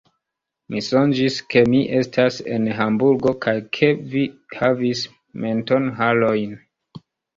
Mi 0.75 0.79
sonĝis, 0.85 1.35
ke 1.53 1.61
mi 1.73 1.81
estas 1.97 2.39
en 2.55 2.65
Hamburgo 2.79 3.33
kaj 3.47 3.55
ke 3.79 3.91
vi 4.15 4.25
havis 4.63 5.07
mentonharojn. 5.45 6.61